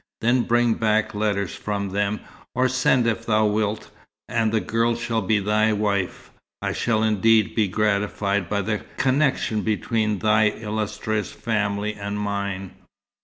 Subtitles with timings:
[0.21, 2.21] Then bring back letters from them,
[2.55, 3.91] or send if thou wilt,
[4.27, 6.31] and the girl shall be thy wife.
[6.59, 12.71] I shall indeed be gratified by the connection between thine illustrious family and mine."